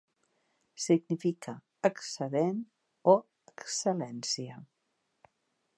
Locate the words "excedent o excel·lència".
1.89-4.57